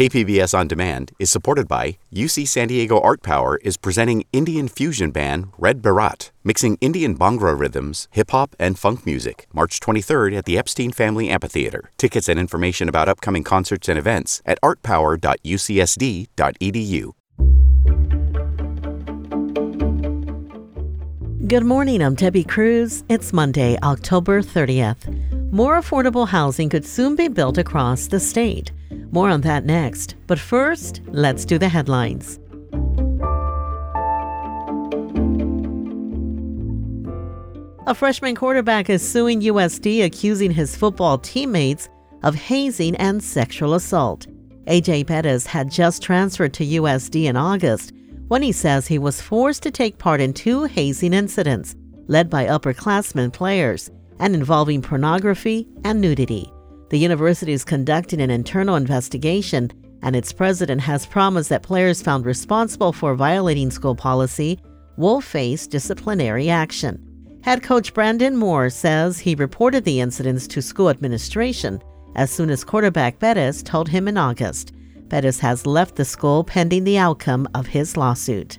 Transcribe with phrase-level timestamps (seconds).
[0.00, 5.10] KPBS On Demand is supported by UC San Diego Art Power is presenting Indian fusion
[5.10, 10.46] band Red Baraat, mixing Indian Bhangra rhythms, hip hop, and funk music, March 23rd at
[10.46, 11.90] the Epstein Family Amphitheater.
[11.98, 17.10] Tickets and information about upcoming concerts and events at artpower.ucsd.edu.
[21.50, 23.02] Good morning, I'm Debbie Cruz.
[23.08, 25.50] It's Monday, October 30th.
[25.50, 28.70] More affordable housing could soon be built across the state.
[29.10, 30.14] More on that next.
[30.28, 32.38] But first, let's do the headlines.
[37.88, 41.88] A freshman quarterback is suing USD, accusing his football teammates
[42.22, 44.28] of hazing and sexual assault.
[44.68, 47.92] AJ Pettis had just transferred to USD in August
[48.30, 51.74] when he says he was forced to take part in two hazing incidents
[52.06, 53.90] led by upperclassmen players
[54.20, 56.48] and involving pornography and nudity.
[56.90, 62.24] The university is conducting an internal investigation, and its president has promised that players found
[62.24, 64.60] responsible for violating school policy
[64.96, 67.04] will face disciplinary action.
[67.42, 71.82] Head coach Brandon Moore says he reported the incidents to school administration
[72.14, 74.72] as soon as quarterback Pettis told him in August.
[75.10, 78.58] Pettis has left the school pending the outcome of his lawsuit.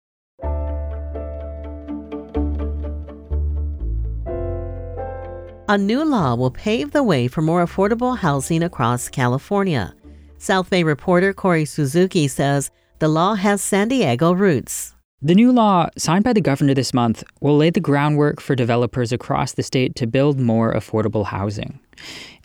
[5.68, 9.96] A new law will pave the way for more affordable housing across California.
[10.38, 14.95] South Bay reporter Kori Suzuki says the law has San Diego roots.
[15.26, 19.12] The new law, signed by the governor this month, will lay the groundwork for developers
[19.12, 21.80] across the state to build more affordable housing.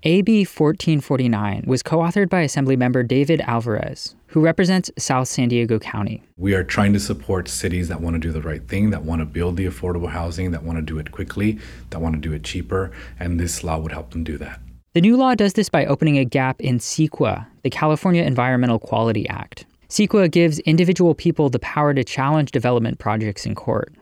[0.05, 6.23] AB 1449 was co authored by Assemblymember David Alvarez, who represents South San Diego County.
[6.39, 9.21] We are trying to support cities that want to do the right thing, that want
[9.21, 11.59] to build the affordable housing, that want to do it quickly,
[11.91, 14.59] that want to do it cheaper, and this law would help them do that.
[14.95, 19.29] The new law does this by opening a gap in CEQA, the California Environmental Quality
[19.29, 19.67] Act.
[19.91, 23.93] CEQA gives individual people the power to challenge development projects in court.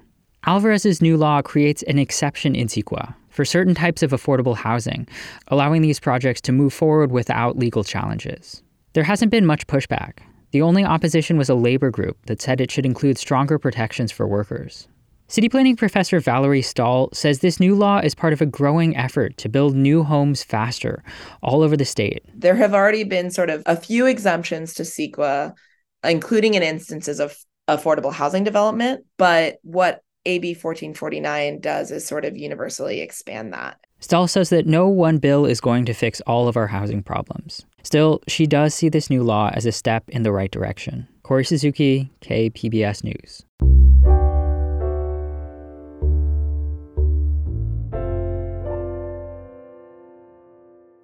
[0.44, 5.08] Alvarez's new law creates an exception in CEQA for certain types of affordable housing,
[5.46, 8.62] allowing these projects to move forward without legal challenges.
[8.92, 10.18] There hasn't been much pushback.
[10.50, 14.28] The only opposition was a labor group that said it should include stronger protections for
[14.28, 14.88] workers.
[15.28, 19.38] City planning professor Valerie Stahl says this new law is part of a growing effort
[19.38, 21.02] to build new homes faster
[21.42, 22.24] all over the state.
[22.34, 25.54] There have already been sort of a few exemptions to CEQA,
[26.04, 27.36] including in instances of
[27.68, 29.04] affordable housing development.
[29.16, 33.78] But what AB 1449 does is sort of universally expand that.
[34.00, 37.66] Stahl says that no one bill is going to fix all of our housing problems.
[37.82, 41.08] Still, she does see this new law as a step in the right direction.
[41.22, 43.44] Kori Suzuki, KPBS News.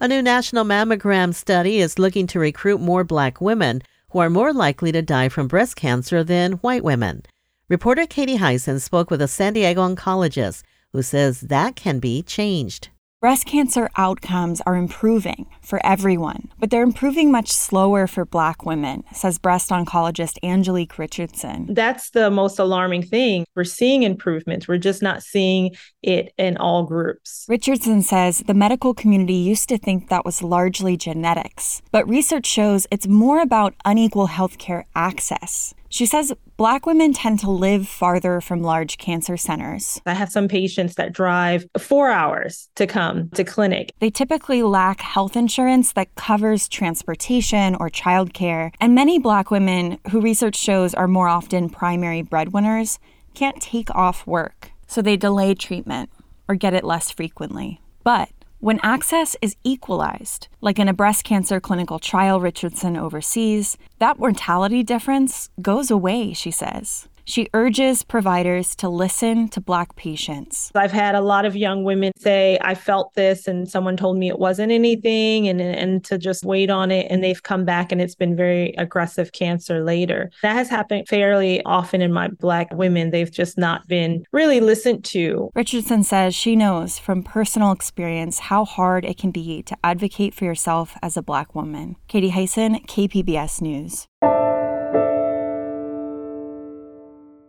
[0.00, 3.80] A new national mammogram study is looking to recruit more black women
[4.14, 7.20] who are more likely to die from breast cancer than white women.
[7.68, 10.62] Reporter Katie Hyson spoke with a San Diego oncologist
[10.92, 12.90] who says that can be changed.
[13.24, 19.02] Breast cancer outcomes are improving for everyone, but they're improving much slower for Black women,
[19.14, 21.72] says breast oncologist Angelique Richardson.
[21.72, 23.46] That's the most alarming thing.
[23.56, 27.46] We're seeing improvements, we're just not seeing it in all groups.
[27.48, 32.86] Richardson says the medical community used to think that was largely genetics, but research shows
[32.90, 35.72] it's more about unequal healthcare access.
[35.94, 40.00] She says Black women tend to live farther from large cancer centers.
[40.04, 43.92] I have some patients that drive four hours to come to clinic.
[44.00, 50.20] They typically lack health insurance that covers transportation or childcare, and many Black women, who
[50.20, 52.98] research shows are more often primary breadwinners,
[53.34, 56.10] can't take off work, so they delay treatment
[56.48, 57.80] or get it less frequently.
[58.02, 58.30] But
[58.64, 64.82] when access is equalized, like in a breast cancer clinical trial Richardson oversees, that mortality
[64.82, 67.06] difference goes away, she says.
[67.26, 70.70] She urges providers to listen to Black patients.
[70.74, 74.28] I've had a lot of young women say, I felt this, and someone told me
[74.28, 77.06] it wasn't anything, and, and to just wait on it.
[77.10, 80.30] And they've come back and it's been very aggressive cancer later.
[80.42, 83.10] That has happened fairly often in my Black women.
[83.10, 85.50] They've just not been really listened to.
[85.54, 90.44] Richardson says she knows from personal experience how hard it can be to advocate for
[90.44, 91.96] yourself as a Black woman.
[92.08, 94.06] Katie Hyson, KPBS News.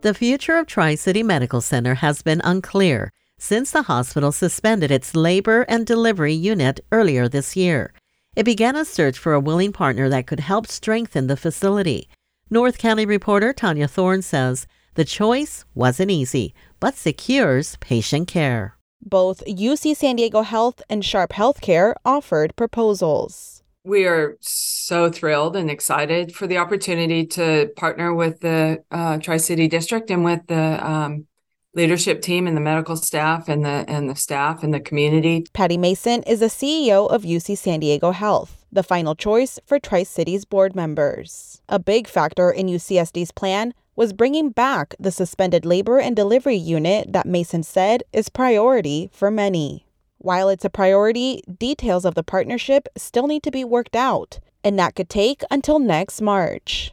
[0.06, 5.16] The future of Tri City Medical Center has been unclear since the hospital suspended its
[5.16, 7.92] labor and delivery unit earlier this year.
[8.36, 12.08] It began a search for a willing partner that could help strengthen the facility.
[12.52, 18.78] North County reporter Tania Thorne says the choice wasn't easy, but secures patient care.
[19.02, 25.70] Both UC San Diego Health and Sharp Healthcare offered proposals we are so thrilled and
[25.70, 30.86] excited for the opportunity to partner with the uh, Tri City District and with the
[30.86, 31.28] um,
[31.76, 35.46] leadership team and the medical staff and the and the staff and the community.
[35.54, 40.04] Patty Maysent is the CEO of UC San Diego Health, the final choice for Tri
[40.04, 41.62] City's board members.
[41.70, 47.14] A big factor in UCSD's plan was bringing back the suspended labor and delivery unit
[47.14, 49.86] that Maysent said is priority for many.
[50.26, 54.80] While it's a priority, details of the partnership still need to be worked out, and
[54.80, 56.92] that could take until next March.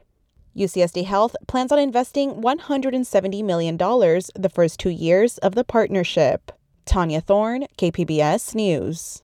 [0.55, 6.53] UCSD Health plans on investing $170 million the first two years of the partnership.
[6.85, 9.23] Tania Thorne, KPBS News.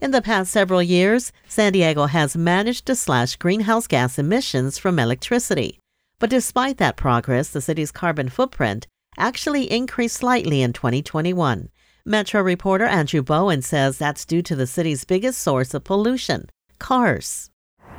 [0.00, 4.98] In the past several years, San Diego has managed to slash greenhouse gas emissions from
[4.98, 5.78] electricity.
[6.22, 8.86] But despite that progress, the city's carbon footprint
[9.18, 11.68] actually increased slightly in 2021.
[12.06, 16.48] Metro reporter Andrew Bowen says that's due to the city's biggest source of pollution
[16.78, 17.50] cars.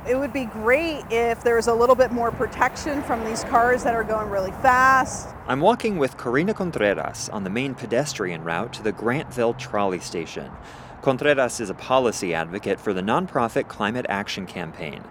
[0.08, 3.84] It would be great if there was a little bit more protection from these cars
[3.84, 5.28] that are going really fast.
[5.46, 10.50] I'm walking with Corina Contreras on the main pedestrian route to the Grantville trolley station.
[11.02, 15.04] Contreras is a policy advocate for the nonprofit Climate Action Campaign.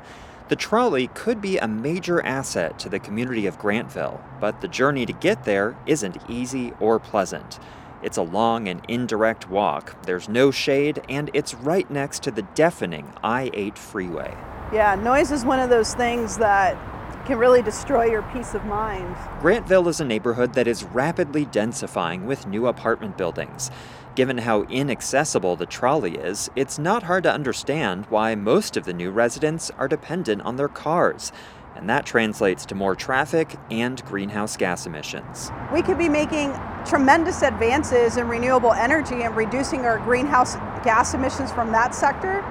[0.54, 5.04] The trolley could be a major asset to the community of Grantville, but the journey
[5.04, 7.58] to get there isn't easy or pleasant.
[8.04, 12.44] It's a long and indirect walk, there's no shade, and it's right next to the
[12.44, 14.38] deafening I 8 freeway.
[14.72, 16.78] Yeah, noise is one of those things that
[17.26, 19.16] can really destroy your peace of mind.
[19.42, 23.72] Grantville is a neighborhood that is rapidly densifying with new apartment buildings.
[24.16, 28.94] Given how inaccessible the trolley is, it's not hard to understand why most of the
[28.94, 31.32] new residents are dependent on their cars.
[31.76, 35.52] And that translates to more traffic and greenhouse gas emissions.
[35.74, 36.54] We could be making
[36.86, 42.42] tremendous advances in renewable energy and reducing our greenhouse gas emissions from that sector.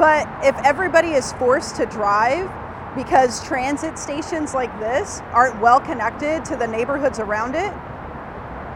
[0.00, 2.50] But if everybody is forced to drive
[2.96, 7.72] because transit stations like this aren't well connected to the neighborhoods around it,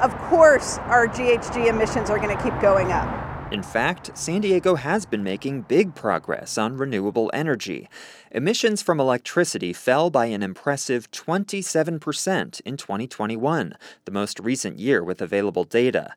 [0.03, 3.33] of course our GHG emissions are going to keep going up.
[3.53, 7.87] In fact, San Diego has been making big progress on renewable energy.
[8.31, 13.75] Emissions from electricity fell by an impressive 27% in 2021,
[14.07, 16.15] the most recent year with available data.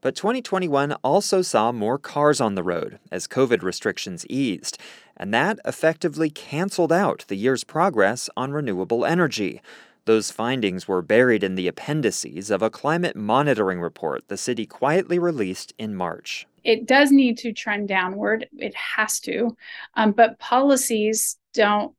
[0.00, 4.78] But 2021 also saw more cars on the road as COVID restrictions eased,
[5.14, 9.60] and that effectively canceled out the year's progress on renewable energy.
[10.08, 15.18] Those findings were buried in the appendices of a climate monitoring report the city quietly
[15.18, 16.46] released in March.
[16.64, 19.54] It does need to trend downward, it has to,
[19.96, 21.94] um, but policies don't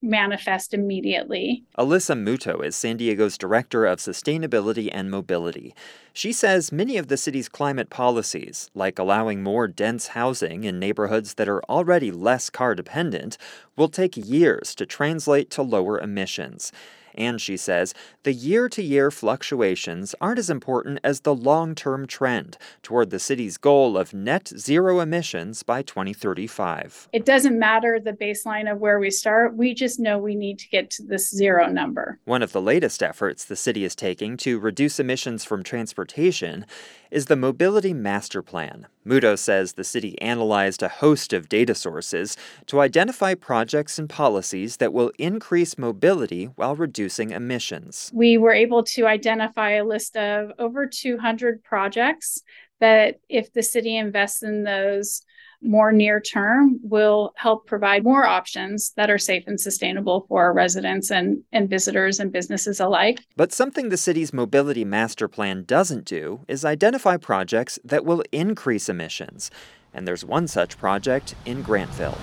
[0.00, 1.64] manifest immediately.
[1.76, 5.74] Alyssa Muto is San Diego's Director of Sustainability and Mobility.
[6.12, 11.34] She says many of the city's climate policies, like allowing more dense housing in neighborhoods
[11.34, 13.36] that are already less car dependent,
[13.76, 16.70] will take years to translate to lower emissions.
[17.14, 22.06] And she says the year to year fluctuations aren't as important as the long term
[22.06, 27.08] trend toward the city's goal of net zero emissions by 2035.
[27.12, 30.68] It doesn't matter the baseline of where we start, we just know we need to
[30.68, 32.18] get to this zero number.
[32.24, 36.66] One of the latest efforts the city is taking to reduce emissions from transportation
[37.10, 38.86] is the Mobility Master Plan.
[39.06, 42.36] Muto says the city analyzed a host of data sources
[42.66, 48.10] to identify projects and policies that will increase mobility while reducing emissions.
[48.14, 52.42] We were able to identify a list of over 200 projects
[52.80, 55.22] that, if the city invests in those,
[55.62, 60.52] more near term will help provide more options that are safe and sustainable for our
[60.52, 63.20] residents and, and visitors and businesses alike.
[63.36, 68.88] But something the city's mobility master plan doesn't do is identify projects that will increase
[68.88, 69.50] emissions.
[69.92, 72.18] And there's one such project in Grantville.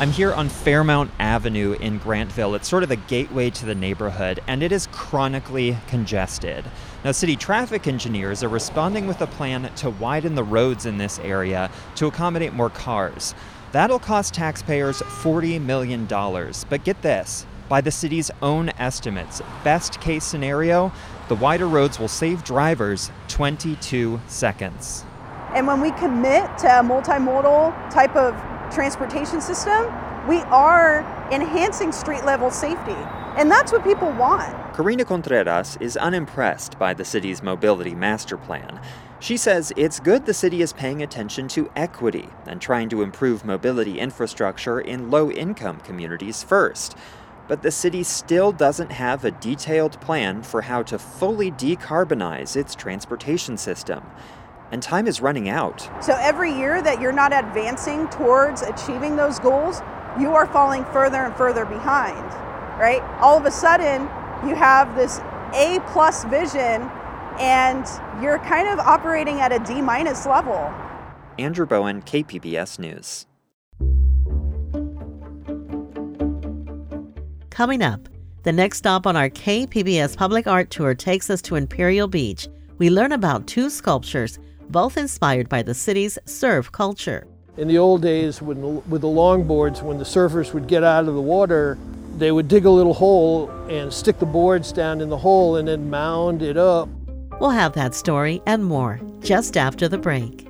[0.00, 2.56] I'm here on Fairmount Avenue in Grantville.
[2.56, 6.64] It's sort of the gateway to the neighborhood, and it is chronically congested.
[7.04, 11.18] Now, city traffic engineers are responding with a plan to widen the roads in this
[11.18, 13.34] area to accommodate more cars.
[13.72, 16.06] That'll cost taxpayers $40 million.
[16.06, 20.92] But get this by the city's own estimates, best case scenario,
[21.28, 25.04] the wider roads will save drivers 22 seconds.
[25.54, 28.34] And when we commit to a multimodal type of
[28.72, 29.92] transportation system,
[30.26, 32.96] we are enhancing street level safety.
[33.36, 34.63] And that's what people want.
[34.74, 38.80] Karina Contreras is unimpressed by the city's mobility master plan.
[39.20, 43.44] She says it's good the city is paying attention to equity and trying to improve
[43.44, 46.96] mobility infrastructure in low income communities first.
[47.46, 52.74] But the city still doesn't have a detailed plan for how to fully decarbonize its
[52.74, 54.02] transportation system
[54.72, 55.88] and time is running out.
[56.02, 59.82] So every year that you're not advancing towards achieving those goals,
[60.18, 62.26] you are falling further and further behind,
[62.80, 63.02] right?
[63.20, 64.08] All of a sudden,
[64.46, 65.20] you have this
[65.54, 66.90] A plus vision
[67.38, 67.86] and
[68.22, 70.72] you're kind of operating at a D minus level.
[71.38, 73.26] Andrew Bowen, KPBS News.
[77.50, 78.08] Coming up,
[78.42, 82.48] the next stop on our KPBS Public Art Tour takes us to Imperial Beach.
[82.78, 84.38] We learn about two sculptures
[84.68, 87.26] both inspired by the city's surf culture.
[87.56, 91.14] In the old days, when, with the longboards, when the surfers would get out of
[91.14, 91.78] the water,
[92.18, 95.68] they would dig a little hole and stick the boards down in the hole and
[95.68, 96.88] then mound it up.
[97.40, 100.44] We'll have that story and more just after the break.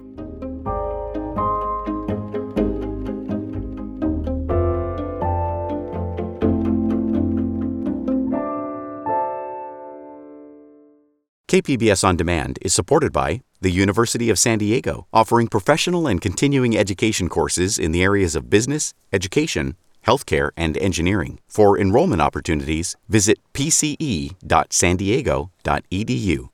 [11.55, 16.77] KPBS On Demand is supported by the University of San Diego, offering professional and continuing
[16.77, 21.41] education courses in the areas of business, education, healthcare, and engineering.
[21.49, 26.49] For enrollment opportunities, visit pce.sandiego.edu.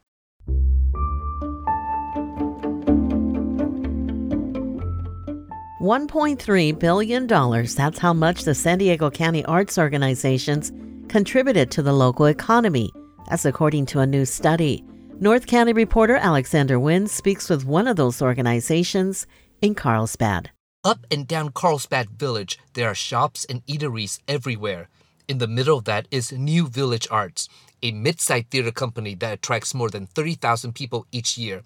[5.80, 7.26] $1.3 billion.
[7.26, 10.70] That's how much the San Diego County Arts Organizations
[11.08, 12.92] contributed to the local economy.
[13.30, 14.84] That's according to a new study.
[15.20, 19.26] North County reporter Alexander Nguyen speaks with one of those organizations
[19.62, 20.50] in Carlsbad.
[20.82, 24.88] Up and down Carlsbad Village, there are shops and eateries everywhere.
[25.28, 27.50] In the middle of that is New Village Arts,
[27.82, 31.64] a mid-sized theater company that attracts more than 30,000 people each year.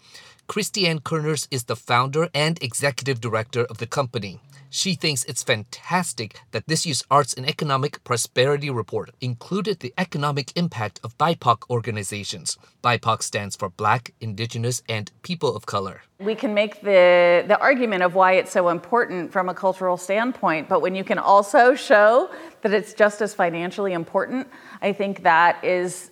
[0.49, 4.40] Kristianne Kerners is the founder and executive director of the company.
[4.76, 10.50] She thinks it's fantastic that this year's Arts and Economic Prosperity Report included the economic
[10.57, 12.59] impact of BIPOC organizations.
[12.83, 16.02] BIPOC stands for Black, Indigenous, and People of Color.
[16.19, 20.69] We can make the, the argument of why it's so important from a cultural standpoint,
[20.69, 22.28] but when you can also show
[22.62, 24.49] that it's just as financially important,
[24.83, 26.11] I think that is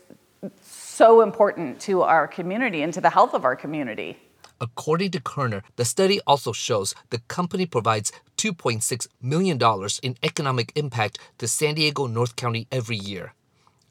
[0.61, 4.22] so important to our community and to the health of our community.
[4.63, 9.59] According to Kurner, the study also shows the company provides $2.6 million
[10.05, 13.35] in economic impact to San Diego North County every year.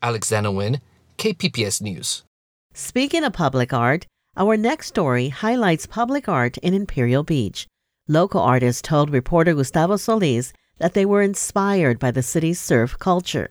[0.01, 0.80] Alexander Nguyen,
[1.18, 2.24] KPBS News.
[2.74, 7.68] Speaking of public art, our next story highlights public art in Imperial Beach.
[8.08, 13.50] Local artists told reporter Gustavo Solis that they were inspired by the city's surf culture.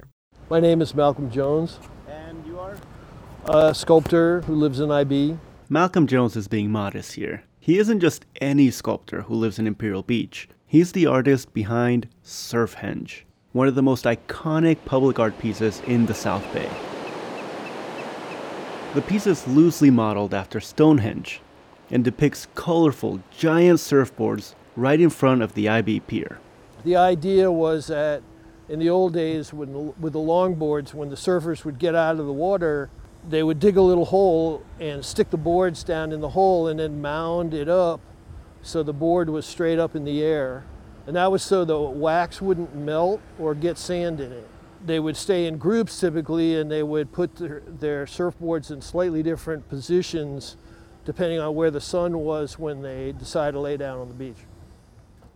[0.48, 1.78] My name is Malcolm Jones.
[2.08, 2.78] And you are?
[3.44, 5.36] A sculptor who lives in IB.
[5.72, 7.44] Malcolm Jones is being modest here.
[7.60, 10.48] He isn't just any sculptor who lives in Imperial Beach.
[10.66, 13.22] He's the artist behind Surfhenge,
[13.52, 16.68] one of the most iconic public art pieces in the South Bay.
[18.94, 21.40] The piece is loosely modeled after Stonehenge
[21.88, 26.40] and depicts colorful, giant surfboards right in front of the IB Pier.
[26.82, 28.24] The idea was that
[28.70, 32.26] In the old days, when, with the longboards, when the surfers would get out of
[32.26, 32.88] the water,
[33.28, 36.80] they would dig a little hole and stick the boards down in the hole and
[36.80, 38.00] then mound it up
[38.62, 40.64] so the board was straight up in the air.
[41.06, 44.46] And that was so the wax wouldn't melt or get sand in it.
[44.84, 49.22] They would stay in groups typically and they would put their, their surfboards in slightly
[49.22, 50.56] different positions
[51.04, 54.36] depending on where the sun was when they decided to lay down on the beach.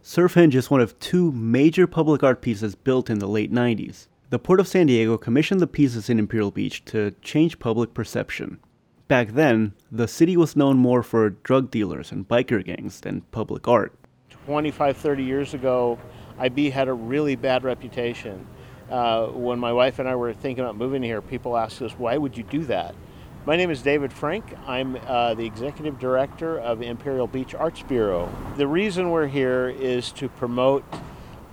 [0.02, 4.06] Surfhenge is one of two major public art pieces built in the late 90s.
[4.34, 8.58] The Port of San Diego commissioned the pieces in Imperial Beach to change public perception.
[9.06, 13.68] Back then, the city was known more for drug dealers and biker gangs than public
[13.68, 13.94] art.
[14.30, 16.00] 25, 30 years ago,
[16.36, 18.44] IB had a really bad reputation.
[18.90, 22.16] Uh, when my wife and I were thinking about moving here, people asked us, why
[22.16, 22.96] would you do that?
[23.46, 24.52] My name is David Frank.
[24.66, 28.28] I'm uh, the executive director of Imperial Beach Arts Bureau.
[28.56, 30.82] The reason we're here is to promote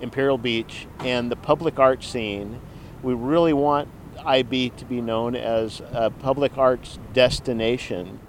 [0.00, 2.60] Imperial Beach and the public art scene.
[3.02, 3.88] We really want
[4.24, 8.20] IB to be known as a public arts destination.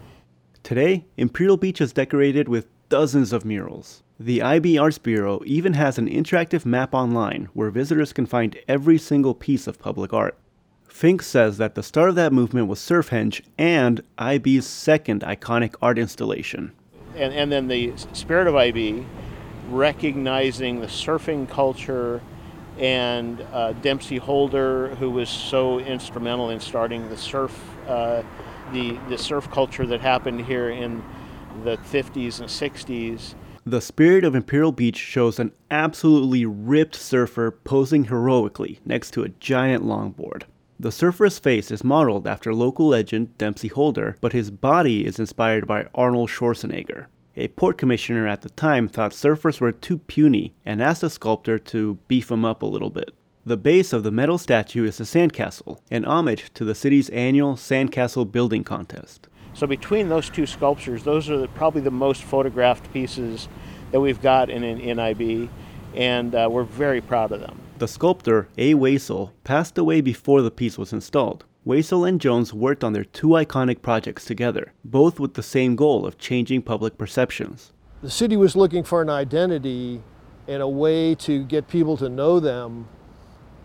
[0.63, 4.01] Today, Imperial Beach is decorated with dozens of murals.
[4.19, 8.97] The IB Arts Bureau even has an interactive map online where visitors can find every
[8.97, 10.37] single piece of public art.
[10.87, 15.97] Fink says that the start of that movement was Surfhenge and IB's second iconic art
[15.97, 16.71] installation.
[17.15, 19.05] And, and then the spirit of IB,
[19.69, 22.21] recognizing the surfing culture
[22.79, 28.23] and uh, Dempsey Holder, who was so instrumental in starting the surf, uh,
[28.71, 31.03] the, the surf culture that happened here in
[31.63, 33.35] the 50s and 60s.
[33.65, 39.29] The spirit of Imperial Beach shows an absolutely ripped surfer posing heroically next to a
[39.29, 40.43] giant longboard.
[40.79, 45.65] The surfer's face is modeled after local legend Dempsey Holder, but his body is inspired
[45.65, 47.05] by Arnold Schwarzenegger.
[47.35, 51.57] A port commissioner at the time thought surfers were too puny and asked the sculptor
[51.57, 53.11] to beef them up a little bit.
[53.43, 57.55] The base of the metal statue is a sandcastle, an homage to the city's annual
[57.55, 59.27] sandcastle building contest.
[59.55, 63.47] So between those two sculptures, those are the, probably the most photographed pieces
[63.91, 65.49] that we've got in, in, NIB,
[65.95, 67.59] and uh, we're very proud of them.
[67.79, 68.75] The sculptor, A.
[68.75, 71.45] Waisel, passed away before the piece was installed.
[71.65, 76.05] Waisel and Jones worked on their two iconic projects together, both with the same goal
[76.05, 77.71] of changing public perceptions.
[78.01, 80.01] The city was looking for an identity
[80.47, 82.87] and a way to get people to know them.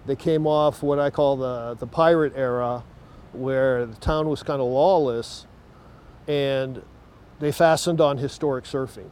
[0.06, 2.84] They came off what I call the, the pirate era,
[3.32, 5.46] where the town was kind of lawless,
[6.28, 6.82] and
[7.40, 9.10] they fastened on historic surfing.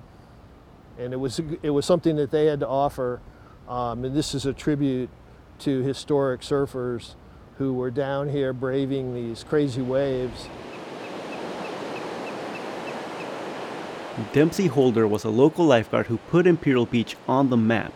[0.96, 3.20] And it was, it was something that they had to offer
[3.68, 5.10] um, and this is a tribute
[5.60, 7.14] to historic surfers
[7.58, 10.48] who were down here braving these crazy waves.
[14.32, 17.92] Dempsey Holder was a local lifeguard who put Imperial Beach on the map.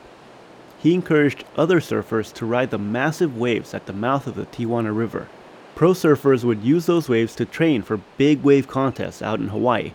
[0.78, 4.96] He encouraged other surfers to ride the massive waves at the mouth of the Tijuana
[4.96, 5.28] River.
[5.74, 9.92] Pro surfers would use those waves to train for big wave contests out in Hawaii.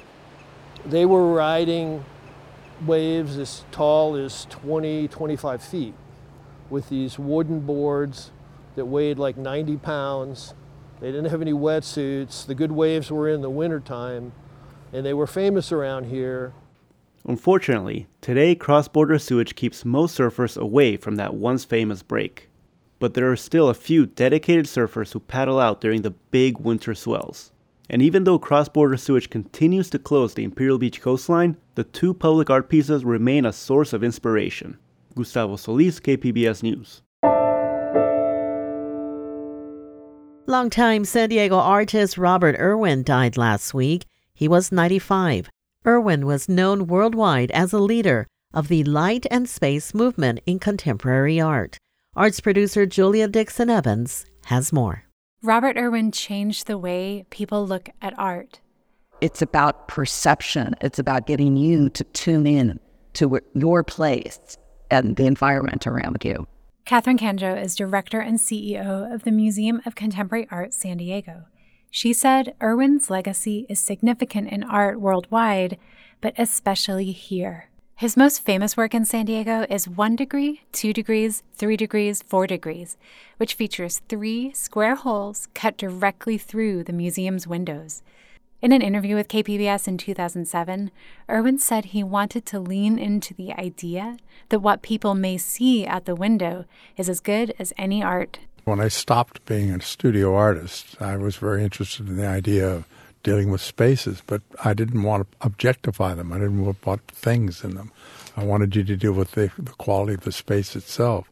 [0.85, 2.05] They were riding
[2.85, 5.93] waves as tall as 20, 25 feet
[6.69, 8.31] with these wooden boards
[8.75, 10.53] that weighed like 90 pounds.
[10.99, 12.45] They didn't have any wetsuits.
[12.45, 14.31] The good waves were in the wintertime,
[14.93, 16.53] and they were famous around here.
[17.27, 22.49] Unfortunately, today cross border sewage keeps most surfers away from that once famous break.
[22.99, 26.93] But there are still a few dedicated surfers who paddle out during the big winter
[26.93, 27.51] swells.
[27.89, 32.13] And even though cross border sewage continues to close the Imperial Beach coastline, the two
[32.13, 34.77] public art pieces remain a source of inspiration.
[35.15, 37.01] Gustavo Solis, KPBS News.
[40.47, 44.05] Longtime San Diego artist Robert Irwin died last week.
[44.35, 45.49] He was 95.
[45.87, 51.41] Irwin was known worldwide as a leader of the light and space movement in contemporary
[51.41, 51.79] art.
[52.15, 55.05] Arts producer Julia Dixon Evans has more.
[55.41, 58.59] Robert Irwin changed the way people look at art.
[59.21, 62.79] It's about perception, it's about getting you to tune in
[63.13, 64.59] to your place
[64.91, 66.45] and the environment around you.
[66.85, 71.45] Kathryn Kanjo is director and CEO of the Museum of Contemporary Art San Diego.
[71.89, 75.79] She said Irwin's legacy is significant in art worldwide,
[76.21, 77.69] but especially here.
[77.95, 82.45] His most famous work in San Diego is One Degree, Two Degrees, Three Degrees, Four
[82.45, 82.97] Degrees,
[83.37, 88.03] which features three square holes cut directly through the museum's windows.
[88.65, 90.89] In an interview with KPBS in 2007,
[91.29, 94.17] Irwin said he wanted to lean into the idea
[94.49, 96.65] that what people may see out the window
[96.97, 98.39] is as good as any art.
[98.63, 102.85] When I stopped being a studio artist, I was very interested in the idea of
[103.21, 106.33] dealing with spaces, but I didn't want to objectify them.
[106.33, 107.91] I didn't want to put things in them.
[108.35, 111.29] I wanted you to deal with the, the quality of the space itself.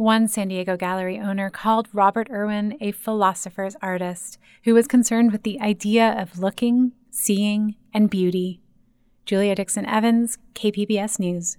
[0.00, 5.42] One San Diego gallery owner called Robert Irwin a philosopher's artist who was concerned with
[5.42, 8.62] the idea of looking, seeing, and beauty.
[9.26, 11.58] Julia Dixon Evans, KPBS News.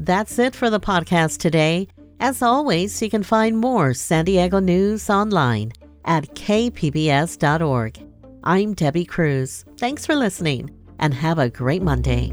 [0.00, 1.86] That's it for the podcast today.
[2.18, 5.74] As always, you can find more San Diego news online
[6.06, 8.00] at kpbs.org.
[8.42, 9.64] I'm Debbie Cruz.
[9.78, 12.32] Thanks for listening and have a great Monday.